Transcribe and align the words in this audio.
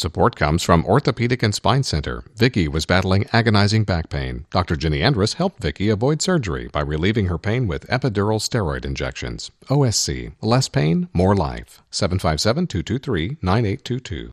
Support 0.00 0.34
comes 0.34 0.62
from 0.62 0.86
Orthopedic 0.86 1.42
and 1.42 1.54
Spine 1.54 1.82
Center. 1.82 2.24
Vicky 2.34 2.68
was 2.68 2.86
battling 2.86 3.26
agonizing 3.34 3.84
back 3.84 4.08
pain. 4.08 4.46
Dr. 4.48 4.74
Ginny 4.74 5.02
Andrus 5.02 5.34
helped 5.34 5.60
Vicky 5.60 5.90
avoid 5.90 6.22
surgery 6.22 6.68
by 6.68 6.80
relieving 6.80 7.26
her 7.26 7.36
pain 7.36 7.66
with 7.66 7.86
epidural 7.88 8.40
steroid 8.40 8.86
injections. 8.86 9.50
OSC, 9.68 10.32
less 10.40 10.70
pain, 10.70 11.10
more 11.12 11.36
life. 11.36 11.82
757 11.90 12.66
223 12.66 13.36
9822. 13.42 14.30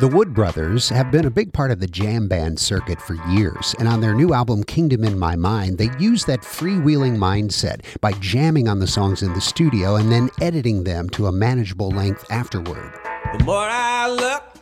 The 0.00 0.08
Wood 0.08 0.32
Brothers 0.32 0.88
have 0.88 1.10
been 1.10 1.26
a 1.26 1.30
big 1.30 1.52
part 1.52 1.70
of 1.70 1.80
the 1.80 1.86
jam 1.86 2.26
band 2.26 2.58
circuit 2.58 2.98
for 2.98 3.16
years, 3.28 3.74
and 3.78 3.88
on 3.88 4.00
their 4.00 4.14
new 4.14 4.32
album 4.32 4.64
Kingdom 4.64 5.04
in 5.04 5.18
My 5.18 5.36
Mind, 5.36 5.76
they 5.76 5.90
use 5.98 6.24
that 6.24 6.40
freewheeling 6.40 7.18
mindset 7.18 7.82
by 8.00 8.12
jamming 8.12 8.66
on 8.66 8.78
the 8.78 8.86
songs 8.86 9.22
in 9.22 9.34
the 9.34 9.42
studio 9.42 9.96
and 9.96 10.10
then 10.10 10.30
editing 10.40 10.84
them 10.84 11.10
to 11.10 11.26
a 11.26 11.32
manageable 11.32 11.90
length 11.90 12.24
afterward. 12.30 12.98
The 13.36 13.44
more 13.44 13.68
I 13.68 14.08
look, 14.08 14.55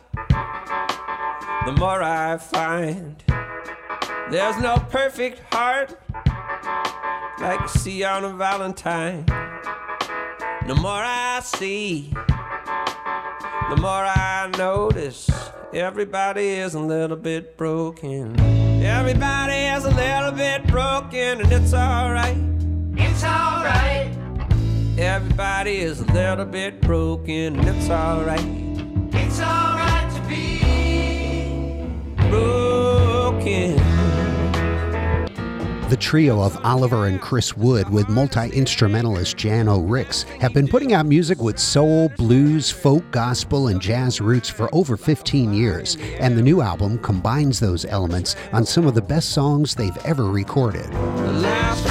the 1.65 1.71
more 1.71 2.03
I 2.03 2.37
find 2.37 3.23
there's 4.29 4.57
no 4.59 4.77
perfect 4.89 5.41
heart 5.51 5.97
like 7.39 7.59
you 7.59 7.67
see 7.67 8.03
on 8.03 8.23
a 8.23 8.29
Valentine. 8.33 9.25
The 10.67 10.75
more 10.75 11.01
I 11.03 11.41
see, 11.43 12.11
the 13.69 13.77
more 13.77 14.05
I 14.05 14.51
notice 14.57 15.29
everybody 15.73 16.47
is 16.49 16.75
a 16.75 16.79
little 16.79 17.17
bit 17.17 17.57
broken. 17.57 18.39
Everybody 18.83 19.53
is 19.53 19.85
a 19.85 19.91
little 19.91 20.31
bit 20.31 20.67
broken, 20.67 21.41
and 21.41 21.51
it's 21.51 21.73
alright. 21.73 22.37
It's 22.95 23.23
alright. 23.23 24.15
Everybody 24.97 25.77
is 25.77 25.99
a 25.99 26.05
little 26.05 26.45
bit 26.45 26.81
broken, 26.81 27.59
and 27.59 27.67
it's 27.67 27.89
alright. 27.89 28.45
It's 29.13 29.39
alright 29.39 30.15
to 30.15 30.21
be 30.27 30.64
The 35.89 35.97
trio 35.97 36.41
of 36.41 36.57
Oliver 36.65 37.05
and 37.05 37.21
Chris 37.21 37.55
Wood 37.55 37.87
with 37.91 38.09
multi 38.09 38.49
instrumentalist 38.49 39.37
Jano 39.37 39.87
Rix 39.87 40.23
have 40.41 40.51
been 40.51 40.67
putting 40.67 40.93
out 40.93 41.05
music 41.05 41.39
with 41.39 41.59
soul, 41.59 42.09
blues, 42.17 42.71
folk, 42.71 43.03
gospel, 43.11 43.67
and 43.67 43.79
jazz 43.79 44.19
roots 44.19 44.49
for 44.49 44.67
over 44.73 44.97
15 44.97 45.53
years, 45.53 45.95
and 46.19 46.35
the 46.35 46.41
new 46.41 46.61
album 46.61 46.97
combines 46.97 47.59
those 47.59 47.85
elements 47.85 48.35
on 48.51 48.65
some 48.65 48.87
of 48.87 48.95
the 48.95 49.01
best 49.01 49.29
songs 49.29 49.75
they've 49.75 49.95
ever 50.05 50.25
recorded. 50.25 50.91
The 50.91 51.33
last 51.33 51.85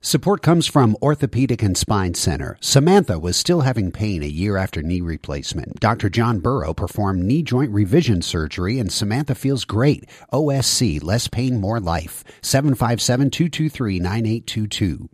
Support 0.04 0.42
comes 0.42 0.66
from 0.66 0.98
Orthopedic 1.00 1.62
and 1.62 1.78
Spine 1.78 2.16
Center. 2.16 2.58
Samantha 2.60 3.20
was 3.20 3.38
still 3.38 3.62
having 3.62 3.92
pain 3.92 4.24
a 4.24 4.26
year 4.26 4.58
after 4.58 4.82
knee 4.82 5.00
replacement. 5.00 5.80
Dr. 5.80 6.10
John 6.10 6.40
Burrow 6.40 6.74
performed 6.74 7.24
knee 7.24 7.44
joint 7.44 7.72
revision 7.72 8.24
surgery, 8.24 8.80
and 8.80 8.92
Samantha 8.92 9.36
feels 9.36 9.64
great. 9.64 10.10
OSC, 10.34 11.04
less 11.04 11.28
pain, 11.28 11.62
more 11.62 11.80
life. 11.80 12.24
757 12.42 13.30
223 13.30 14.00
9822. 14.00 15.08